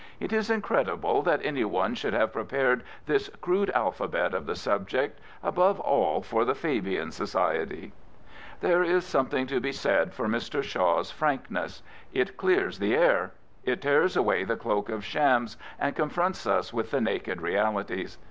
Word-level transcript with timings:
It 0.19 0.33
is 0.33 0.49
incredible 0.49 1.21
that 1.21 1.45
anyone 1.45 1.93
should 1.93 2.15
have 2.15 2.33
prepared 2.33 2.81
this 3.05 3.29
crude 3.39 3.69
alphabet 3.75 4.33
of 4.33 4.47
the 4.47 4.55
subject, 4.55 5.19
above 5.43 5.79
all 5.79 6.23
for 6.23 6.43
the 6.43 6.55
Fabian 6.55 7.11
Society.'' 7.11 7.93
There 8.61 8.81
is 8.81 9.05
some 9.05 9.27
thing 9.27 9.45
to 9.45 9.59
be 9.59 9.71
said 9.71 10.11
for 10.11 10.27
Mr. 10.27 10.63
Shaw's 10.63 11.11
frankness. 11.11 11.83
It 12.13 12.35
clears 12.35 12.79
the 12.79 12.95
air. 12.95 13.33
It 13.63 13.83
tears 13.83 14.17
away 14.17 14.43
the 14.43 14.55
cloak 14.57 14.89
of 14.89 15.05
shams, 15.05 15.55
and 15.77 15.95
con 15.95 16.09
fronts 16.09 16.47
us 16.47 16.73
with 16.73 16.89
the 16.89 16.99
naked 16.99 17.39
realities. 17.39 18.17